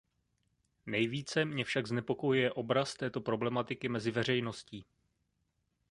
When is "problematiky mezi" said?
3.21-4.11